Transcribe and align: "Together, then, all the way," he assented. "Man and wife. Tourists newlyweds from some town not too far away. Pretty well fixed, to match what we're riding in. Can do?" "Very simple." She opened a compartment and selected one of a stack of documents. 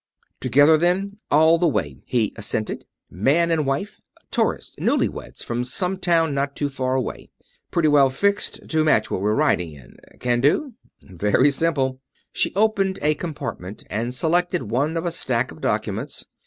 "Together, 0.39 0.77
then, 0.77 1.19
all 1.29 1.59
the 1.59 1.67
way," 1.67 2.01
he 2.07 2.33
assented. 2.35 2.85
"Man 3.11 3.51
and 3.51 3.67
wife. 3.67 4.01
Tourists 4.31 4.75
newlyweds 4.79 5.43
from 5.43 5.63
some 5.63 5.99
town 5.99 6.33
not 6.33 6.55
too 6.55 6.69
far 6.69 6.95
away. 6.95 7.29
Pretty 7.69 7.87
well 7.87 8.09
fixed, 8.09 8.67
to 8.67 8.83
match 8.83 9.11
what 9.11 9.21
we're 9.21 9.35
riding 9.35 9.73
in. 9.73 9.97
Can 10.19 10.41
do?" 10.41 10.73
"Very 11.03 11.51
simple." 11.51 12.01
She 12.33 12.51
opened 12.55 12.97
a 13.03 13.13
compartment 13.13 13.83
and 13.91 14.11
selected 14.11 14.71
one 14.71 14.97
of 14.97 15.05
a 15.05 15.11
stack 15.11 15.51
of 15.51 15.61
documents. 15.61 16.25